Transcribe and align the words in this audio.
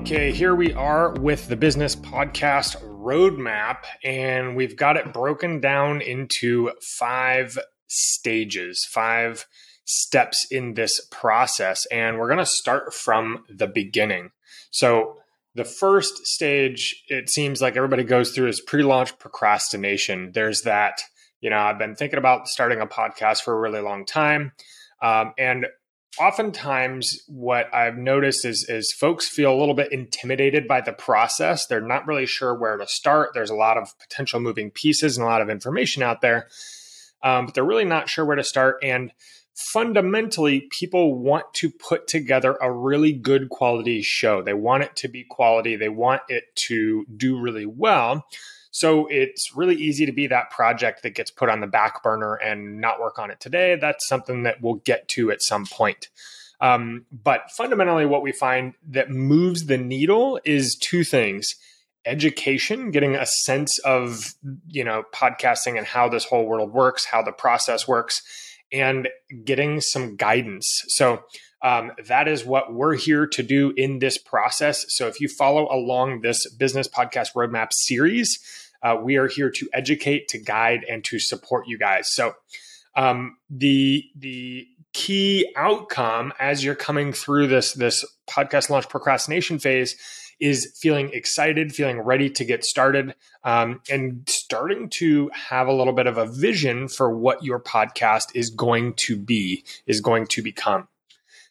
Okay, 0.00 0.32
here 0.32 0.54
we 0.54 0.72
are 0.72 1.12
with 1.12 1.48
the 1.48 1.56
business 1.56 1.94
podcast 1.94 2.82
roadmap, 2.82 3.84
and 4.02 4.56
we've 4.56 4.74
got 4.74 4.96
it 4.96 5.12
broken 5.12 5.60
down 5.60 6.00
into 6.00 6.72
five 6.98 7.58
stages, 7.86 8.88
five 8.90 9.46
steps 9.84 10.46
in 10.50 10.72
this 10.72 11.06
process. 11.10 11.84
And 11.86 12.18
we're 12.18 12.28
going 12.28 12.38
to 12.38 12.46
start 12.46 12.94
from 12.94 13.44
the 13.54 13.66
beginning. 13.66 14.30
So, 14.70 15.18
the 15.54 15.64
first 15.64 16.26
stage, 16.26 17.04
it 17.08 17.28
seems 17.28 17.60
like 17.60 17.76
everybody 17.76 18.02
goes 18.02 18.32
through 18.32 18.48
is 18.48 18.62
pre 18.62 18.82
launch 18.82 19.18
procrastination. 19.18 20.32
There's 20.32 20.62
that, 20.62 21.02
you 21.42 21.50
know, 21.50 21.58
I've 21.58 21.78
been 21.78 21.94
thinking 21.94 22.18
about 22.18 22.48
starting 22.48 22.80
a 22.80 22.86
podcast 22.86 23.42
for 23.42 23.54
a 23.54 23.60
really 23.60 23.80
long 23.80 24.06
time. 24.06 24.52
Um, 25.02 25.34
and 25.38 25.66
oftentimes 26.18 27.22
what 27.28 27.72
I've 27.74 27.96
noticed 27.96 28.44
is 28.44 28.66
is 28.68 28.92
folks 28.92 29.28
feel 29.28 29.52
a 29.52 29.58
little 29.58 29.74
bit 29.74 29.92
intimidated 29.92 30.66
by 30.66 30.80
the 30.80 30.92
process. 30.92 31.66
They're 31.66 31.80
not 31.80 32.06
really 32.06 32.26
sure 32.26 32.54
where 32.54 32.76
to 32.76 32.86
start. 32.86 33.30
There's 33.34 33.50
a 33.50 33.54
lot 33.54 33.76
of 33.76 33.98
potential 33.98 34.40
moving 34.40 34.70
pieces 34.70 35.16
and 35.16 35.24
a 35.24 35.28
lot 35.28 35.42
of 35.42 35.50
information 35.50 36.02
out 36.02 36.20
there, 36.20 36.48
um, 37.22 37.46
but 37.46 37.54
they're 37.54 37.64
really 37.64 37.84
not 37.84 38.08
sure 38.08 38.24
where 38.24 38.36
to 38.36 38.44
start. 38.44 38.78
And 38.82 39.12
fundamentally, 39.54 40.68
people 40.70 41.18
want 41.18 41.52
to 41.54 41.70
put 41.70 42.08
together 42.08 42.56
a 42.60 42.72
really 42.72 43.12
good 43.12 43.48
quality 43.50 44.02
show. 44.02 44.42
They 44.42 44.54
want 44.54 44.82
it 44.82 44.96
to 44.96 45.08
be 45.08 45.24
quality. 45.28 45.76
They 45.76 45.88
want 45.88 46.22
it 46.28 46.44
to 46.66 47.04
do 47.16 47.40
really 47.40 47.66
well. 47.66 48.26
So 48.70 49.06
it's 49.08 49.54
really 49.54 49.74
easy 49.74 50.06
to 50.06 50.12
be 50.12 50.26
that 50.28 50.50
project 50.50 51.02
that 51.02 51.14
gets 51.14 51.30
put 51.30 51.48
on 51.48 51.60
the 51.60 51.66
back 51.66 52.02
burner 52.02 52.34
and 52.34 52.80
not 52.80 53.00
work 53.00 53.18
on 53.18 53.30
it 53.30 53.40
today. 53.40 53.76
That's 53.76 54.06
something 54.06 54.44
that 54.44 54.60
we'll 54.60 54.74
get 54.74 55.08
to 55.08 55.30
at 55.30 55.42
some 55.42 55.66
point. 55.66 56.08
Um, 56.60 57.06
but 57.10 57.50
fundamentally, 57.50 58.06
what 58.06 58.22
we 58.22 58.32
find 58.32 58.74
that 58.90 59.10
moves 59.10 59.66
the 59.66 59.78
needle 59.78 60.38
is 60.44 60.76
two 60.76 61.04
things 61.04 61.54
education 62.06 62.90
getting 62.90 63.14
a 63.14 63.26
sense 63.26 63.78
of 63.80 64.34
you 64.68 64.82
know 64.82 65.04
podcasting 65.14 65.76
and 65.76 65.86
how 65.86 66.08
this 66.08 66.24
whole 66.24 66.46
world 66.46 66.72
works 66.72 67.04
how 67.04 67.22
the 67.22 67.32
process 67.32 67.86
works 67.86 68.22
and 68.72 69.08
getting 69.44 69.80
some 69.80 70.16
guidance 70.16 70.66
so 70.88 71.22
um, 71.62 71.92
that 72.06 72.28
is 72.28 72.44
what 72.44 72.72
we're 72.72 72.96
here 72.96 73.26
to 73.26 73.42
do 73.42 73.72
in 73.76 73.98
this 73.98 74.18
process. 74.18 74.86
So 74.88 75.08
if 75.08 75.20
you 75.20 75.28
follow 75.28 75.68
along 75.70 76.20
this 76.20 76.48
business 76.54 76.88
podcast 76.88 77.34
roadmap 77.34 77.72
series, 77.72 78.38
uh, 78.82 78.96
we 79.00 79.16
are 79.16 79.28
here 79.28 79.50
to 79.50 79.68
educate, 79.72 80.28
to 80.28 80.38
guide, 80.38 80.84
and 80.88 81.04
to 81.04 81.18
support 81.18 81.66
you 81.66 81.78
guys. 81.78 82.12
So 82.12 82.34
um, 82.96 83.36
the 83.50 84.04
the 84.16 84.66
key 84.92 85.52
outcome 85.56 86.32
as 86.40 86.64
you're 86.64 86.74
coming 86.74 87.12
through 87.12 87.46
this 87.46 87.74
this 87.74 88.04
podcast 88.28 88.70
launch 88.70 88.88
procrastination 88.88 89.58
phase 89.58 89.96
is 90.40 90.74
feeling 90.80 91.10
excited, 91.12 91.74
feeling 91.74 92.00
ready 92.00 92.30
to 92.30 92.44
get 92.44 92.64
started, 92.64 93.14
um, 93.44 93.82
and 93.90 94.26
starting 94.26 94.88
to 94.88 95.30
have 95.34 95.68
a 95.68 95.72
little 95.72 95.92
bit 95.92 96.06
of 96.06 96.16
a 96.16 96.24
vision 96.24 96.88
for 96.88 97.14
what 97.14 97.44
your 97.44 97.60
podcast 97.60 98.34
is 98.34 98.48
going 98.48 98.94
to 98.94 99.16
be, 99.16 99.62
is 99.86 100.00
going 100.00 100.26
to 100.26 100.42
become. 100.42 100.88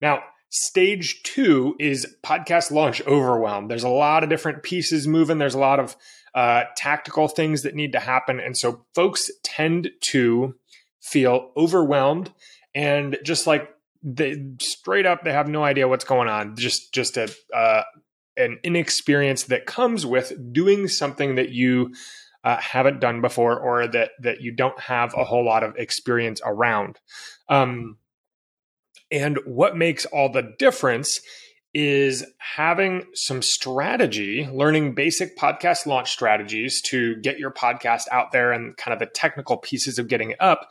Now, 0.00 0.22
stage 0.48 1.22
two 1.22 1.76
is 1.78 2.16
podcast 2.22 2.70
launch 2.70 3.04
overwhelm. 3.06 3.68
There's 3.68 3.84
a 3.84 3.88
lot 3.88 4.22
of 4.22 4.30
different 4.30 4.62
pieces 4.62 5.06
moving. 5.06 5.38
There's 5.38 5.54
a 5.54 5.58
lot 5.60 5.80
of 5.80 5.96
uh, 6.34 6.64
tactical 6.76 7.28
things 7.28 7.62
that 7.62 7.74
need 7.74 7.92
to 7.92 8.00
happen. 8.00 8.40
And 8.40 8.56
so 8.56 8.84
folks 8.94 9.30
tend 9.42 9.90
to 10.02 10.54
feel 11.00 11.50
overwhelmed 11.56 12.32
and 12.74 13.18
just 13.24 13.46
like 13.46 13.68
they 14.02 14.42
straight 14.60 15.06
up, 15.06 15.24
they 15.24 15.32
have 15.32 15.48
no 15.48 15.64
idea 15.64 15.88
what's 15.88 16.04
going 16.04 16.28
on. 16.28 16.56
Just, 16.56 16.92
just 16.92 17.16
a, 17.16 17.30
uh, 17.54 17.82
an 18.36 18.58
inexperience 18.64 19.44
that 19.44 19.66
comes 19.66 20.06
with 20.06 20.32
doing 20.52 20.88
something 20.88 21.34
that 21.34 21.50
you 21.50 21.92
uh, 22.42 22.56
haven't 22.56 23.00
done 23.00 23.20
before 23.20 23.58
or 23.58 23.86
that 23.86 24.12
that 24.20 24.40
you 24.40 24.52
don't 24.52 24.78
have 24.80 25.14
a 25.14 25.24
whole 25.24 25.44
lot 25.44 25.62
of 25.62 25.76
experience 25.76 26.40
around. 26.44 26.98
Um, 27.48 27.98
and 29.10 29.38
what 29.44 29.76
makes 29.76 30.06
all 30.06 30.30
the 30.30 30.54
difference 30.58 31.20
is 31.72 32.24
having 32.38 33.04
some 33.14 33.42
strategy, 33.42 34.48
learning 34.52 34.94
basic 34.94 35.36
podcast 35.38 35.86
launch 35.86 36.10
strategies 36.10 36.82
to 36.82 37.16
get 37.16 37.38
your 37.38 37.52
podcast 37.52 38.04
out 38.10 38.32
there 38.32 38.52
and 38.52 38.76
kind 38.76 38.92
of 38.92 38.98
the 38.98 39.06
technical 39.06 39.56
pieces 39.56 39.98
of 39.98 40.08
getting 40.08 40.32
it 40.32 40.40
up, 40.40 40.70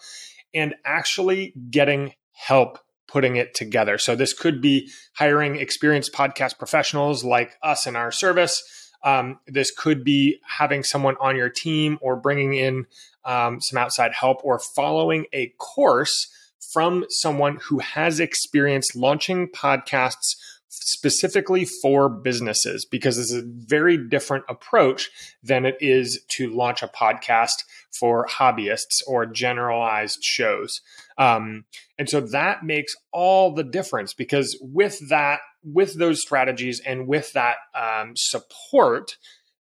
and 0.53 0.75
actually 0.83 1.53
getting 1.69 2.13
help 2.31 2.79
putting 3.07 3.37
it 3.37 3.53
together. 3.53 3.97
So, 3.97 4.15
this 4.15 4.33
could 4.33 4.61
be 4.61 4.89
hiring 5.13 5.55
experienced 5.55 6.13
podcast 6.13 6.57
professionals 6.57 7.23
like 7.23 7.57
us 7.63 7.87
in 7.87 7.95
our 7.95 8.11
service. 8.11 8.63
Um, 9.03 9.39
this 9.47 9.71
could 9.71 10.03
be 10.03 10.39
having 10.45 10.83
someone 10.83 11.15
on 11.21 11.37
your 11.37 11.49
team 11.49 11.97
or 12.01 12.17
bringing 12.17 12.53
in 12.53 12.85
um, 13.23 13.61
some 13.61 13.77
outside 13.77 14.11
help 14.13 14.41
or 14.43 14.59
following 14.59 15.25
a 15.31 15.53
course 15.57 16.29
from 16.73 17.05
someone 17.09 17.57
who 17.67 17.79
has 17.79 18.19
experience 18.19 18.95
launching 18.95 19.47
podcasts 19.47 20.35
specifically 20.69 21.65
for 21.65 22.09
businesses 22.09 22.85
because 22.85 23.17
it's 23.17 23.33
a 23.33 23.41
very 23.43 23.97
different 23.97 24.45
approach 24.47 25.09
than 25.43 25.65
it 25.65 25.77
is 25.79 26.23
to 26.29 26.49
launch 26.49 26.83
a 26.83 26.87
podcast 26.87 27.63
for 27.97 28.27
hobbyists 28.27 29.01
or 29.07 29.25
generalized 29.25 30.19
shows. 30.21 30.81
Um, 31.17 31.65
and 31.97 32.07
so 32.09 32.21
that 32.21 32.63
makes 32.63 32.95
all 33.11 33.53
the 33.53 33.63
difference 33.63 34.13
because 34.13 34.57
with 34.61 35.09
that, 35.09 35.39
with 35.63 35.97
those 35.97 36.21
strategies 36.21 36.81
and 36.85 37.07
with 37.07 37.33
that 37.33 37.57
um, 37.75 38.13
support, 38.15 39.17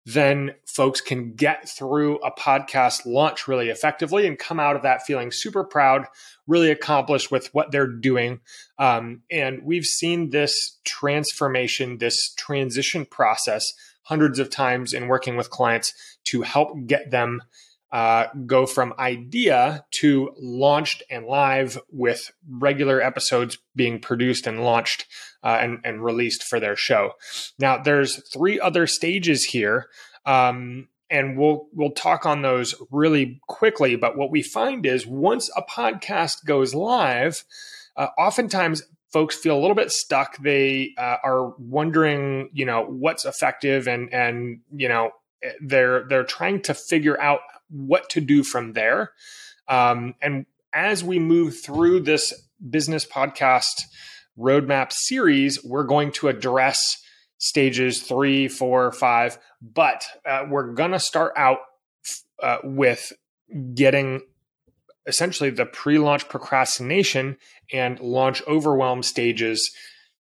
then 0.05 0.53
folks 0.67 1.01
can 1.01 1.33
get 1.33 1.67
through 1.67 2.17
a 2.17 2.31
podcast 2.31 3.05
launch 3.05 3.47
really 3.47 3.69
effectively 3.69 4.27
and 4.27 4.37
come 4.37 4.59
out 4.59 4.75
of 4.75 4.83
that 4.83 5.01
feeling 5.01 5.31
super 5.31 5.63
proud, 5.63 6.05
really 6.45 6.69
accomplished 6.69 7.31
with 7.31 7.51
what 7.53 7.71
they're 7.71 7.87
doing. 7.87 8.39
Um, 8.77 9.23
and 9.31 9.63
we've 9.63 9.85
seen 9.85 10.29
this 10.29 10.77
transformation, 10.83 11.97
this 11.97 12.33
transition 12.35 13.05
process 13.05 13.65
hundreds 14.03 14.37
of 14.37 14.51
times 14.51 14.93
in 14.93 15.07
working 15.07 15.35
with 15.35 15.49
clients 15.49 15.93
to 16.25 16.43
help 16.43 16.85
get 16.85 17.09
them 17.09 17.41
uh, 17.95 18.27
go 18.45 18.65
from 18.65 18.93
idea 18.99 19.85
to 19.89 20.29
launched 20.37 21.01
and 21.09 21.25
live 21.25 21.79
with 21.89 22.29
regular 22.45 23.01
episodes 23.01 23.57
being 23.73 24.01
produced 24.01 24.45
and 24.47 24.65
launched 24.65 25.05
uh, 25.45 25.59
and, 25.61 25.79
and, 25.85 26.03
released 26.03 26.43
for 26.43 26.59
their 26.59 26.75
show. 26.75 27.13
Now, 27.57 27.77
there's 27.77 28.21
three 28.33 28.59
other 28.59 28.85
stages 28.85 29.45
here. 29.45 29.87
Um, 30.25 30.89
and 31.09 31.37
we'll 31.37 31.67
we'll 31.71 31.91
talk 31.91 32.25
on 32.25 32.41
those 32.41 32.75
really 32.91 33.39
quickly. 33.47 33.95
But 33.95 34.17
what 34.17 34.29
we 34.29 34.41
find 34.41 34.85
is 34.85 35.07
once 35.07 35.49
a 35.55 35.61
podcast 35.61 36.43
goes 36.45 36.75
live, 36.75 37.45
uh, 37.95 38.07
oftentimes 38.17 38.83
folks 39.13 39.37
feel 39.37 39.57
a 39.57 39.61
little 39.61 39.75
bit 39.75 39.91
stuck. 39.91 40.35
They 40.39 40.95
uh, 40.97 41.17
are 41.23 41.53
wondering, 41.59 42.49
you 42.51 42.65
know, 42.65 42.83
what's 42.89 43.23
effective, 43.23 43.87
and 43.87 44.11
and 44.13 44.59
you 44.75 44.89
know, 44.89 45.11
they're 45.61 46.05
they're 46.09 46.25
trying 46.25 46.61
to 46.63 46.73
figure 46.73 47.21
out 47.21 47.39
what 47.75 48.09
to 48.11 48.21
do 48.21 48.43
from 48.43 48.73
there. 48.73 49.11
Um, 49.67 50.15
and 50.21 50.45
as 50.73 51.03
we 51.03 51.19
move 51.19 51.59
through 51.61 52.01
this 52.01 52.33
business 52.69 53.05
podcast 53.05 53.83
roadmap 54.37 54.91
series, 54.91 55.63
we're 55.63 55.83
going 55.83 56.11
to 56.13 56.27
address 56.27 56.97
stages 57.37 58.01
three, 58.01 58.47
four, 58.47 58.91
five, 58.91 59.37
but 59.61 60.05
uh, 60.25 60.45
we're 60.49 60.73
going 60.73 60.91
to 60.91 60.99
start 60.99 61.33
out 61.35 61.59
uh, 62.41 62.57
with 62.63 63.13
getting 63.73 64.21
essentially 65.05 65.49
the 65.49 65.65
pre 65.65 65.97
launch 65.97 66.27
procrastination 66.29 67.37
and 67.71 67.99
launch 67.99 68.41
overwhelm 68.47 69.03
stages 69.03 69.71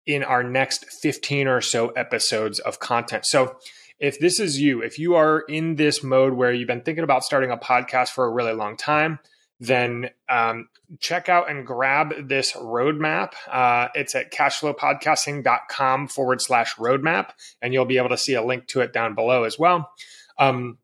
in 0.06 0.22
our 0.22 0.42
next 0.42 0.86
15 1.02 1.48
or 1.48 1.60
so 1.60 1.88
episodes 1.90 2.58
of 2.60 2.78
content. 2.78 3.26
So, 3.26 3.56
if 3.98 4.18
this 4.18 4.38
is 4.40 4.60
you, 4.60 4.82
if 4.82 4.98
you 4.98 5.14
are 5.14 5.40
in 5.40 5.76
this 5.76 6.02
mode 6.02 6.34
where 6.34 6.52
you've 6.52 6.66
been 6.66 6.82
thinking 6.82 7.04
about 7.04 7.24
starting 7.24 7.50
a 7.50 7.56
podcast 7.56 8.10
for 8.10 8.24
a 8.24 8.30
really 8.30 8.52
long 8.52 8.76
time, 8.76 9.18
then 9.58 10.10
um, 10.28 10.68
check 11.00 11.28
out 11.28 11.50
and 11.50 11.66
grab 11.66 12.28
this 12.28 12.52
roadmap. 12.52 13.32
Uh, 13.50 13.88
it's 13.94 14.14
at 14.14 14.32
cashflowpodcasting.com 14.32 16.08
forward 16.08 16.42
slash 16.42 16.74
roadmap, 16.76 17.30
and 17.62 17.72
you'll 17.72 17.86
be 17.86 17.98
able 17.98 18.10
to 18.10 18.18
see 18.18 18.34
a 18.34 18.42
link 18.42 18.66
to 18.68 18.80
it 18.80 18.92
down 18.92 19.14
below 19.14 19.44
as 19.44 19.58
well. 19.58 19.90
Um, 20.38 20.78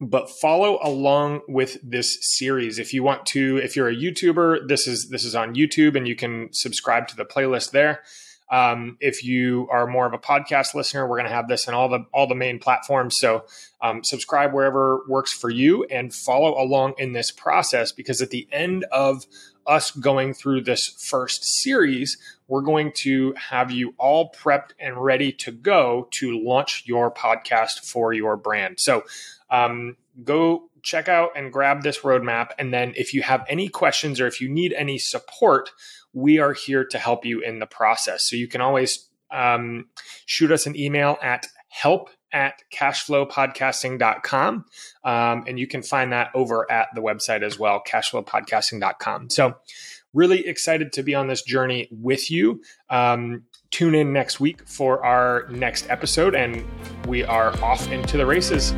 but 0.00 0.30
follow 0.30 0.78
along 0.82 1.40
with 1.48 1.78
this 1.82 2.18
series 2.20 2.78
if 2.78 2.92
you 2.92 3.02
want 3.02 3.24
to 3.24 3.56
if 3.58 3.76
you're 3.76 3.88
a 3.88 3.96
youtuber 3.96 4.58
this 4.68 4.86
is 4.86 5.08
this 5.08 5.24
is 5.24 5.34
on 5.34 5.54
youtube 5.54 5.96
and 5.96 6.06
you 6.06 6.14
can 6.14 6.48
subscribe 6.52 7.08
to 7.08 7.16
the 7.16 7.24
playlist 7.24 7.70
there 7.70 8.02
Um, 8.50 8.96
if 9.00 9.24
you 9.24 9.68
are 9.70 9.86
more 9.86 10.06
of 10.06 10.12
a 10.12 10.18
podcast 10.18 10.74
listener, 10.74 11.06
we're 11.06 11.16
going 11.16 11.28
to 11.28 11.34
have 11.34 11.48
this 11.48 11.66
in 11.66 11.74
all 11.74 11.88
the 11.88 12.06
all 12.12 12.26
the 12.26 12.34
main 12.34 12.58
platforms. 12.58 13.16
So 13.18 13.44
um, 13.80 14.04
subscribe 14.04 14.52
wherever 14.52 15.00
works 15.08 15.32
for 15.32 15.50
you 15.50 15.84
and 15.84 16.14
follow 16.14 16.60
along 16.60 16.94
in 16.98 17.12
this 17.12 17.30
process 17.30 17.92
because 17.92 18.22
at 18.22 18.30
the 18.30 18.48
end 18.52 18.84
of 18.92 19.26
us 19.66 19.90
going 19.90 20.32
through 20.32 20.62
this 20.62 20.88
first 21.08 21.44
series, 21.44 22.16
we're 22.48 22.60
going 22.60 22.92
to 22.94 23.34
have 23.34 23.70
you 23.70 23.94
all 23.98 24.30
prepped 24.30 24.70
and 24.78 24.96
ready 24.96 25.32
to 25.32 25.50
go 25.50 26.08
to 26.12 26.38
launch 26.38 26.84
your 26.86 27.10
podcast 27.10 27.80
for 27.80 28.12
your 28.12 28.36
brand. 28.36 28.78
So 28.78 29.02
um, 29.50 29.96
go 30.22 30.70
check 30.86 31.08
out 31.08 31.30
and 31.34 31.52
grab 31.52 31.82
this 31.82 31.98
roadmap. 32.00 32.50
And 32.58 32.72
then 32.72 32.94
if 32.96 33.12
you 33.12 33.22
have 33.22 33.44
any 33.48 33.68
questions 33.68 34.20
or 34.20 34.28
if 34.28 34.40
you 34.40 34.48
need 34.48 34.72
any 34.72 34.98
support, 34.98 35.70
we 36.12 36.38
are 36.38 36.52
here 36.52 36.84
to 36.86 36.98
help 36.98 37.26
you 37.26 37.40
in 37.40 37.58
the 37.58 37.66
process. 37.66 38.24
So 38.28 38.36
you 38.36 38.46
can 38.46 38.60
always 38.60 39.08
um, 39.30 39.86
shoot 40.26 40.52
us 40.52 40.64
an 40.66 40.76
email 40.76 41.18
at 41.20 41.48
help 41.68 42.08
at 42.32 42.62
cashflowpodcasting.com. 42.72 44.64
Um, 45.04 45.44
and 45.46 45.58
you 45.58 45.66
can 45.66 45.82
find 45.82 46.12
that 46.12 46.30
over 46.34 46.70
at 46.70 46.88
the 46.94 47.00
website 47.00 47.42
as 47.42 47.58
well, 47.58 47.82
cashflowpodcasting.com. 47.86 49.30
So, 49.30 49.56
really 50.14 50.46
excited 50.46 50.92
to 50.94 51.02
be 51.02 51.14
on 51.14 51.26
this 51.26 51.42
journey 51.42 51.88
with 51.90 52.30
you. 52.30 52.62
Um, 52.88 53.42
tune 53.70 53.94
in 53.94 54.14
next 54.14 54.40
week 54.40 54.66
for 54.66 55.04
our 55.04 55.46
next 55.50 55.90
episode, 55.90 56.34
and 56.34 56.64
we 57.06 57.22
are 57.22 57.52
off 57.62 57.90
into 57.90 58.16
the 58.16 58.24
races. 58.24 58.72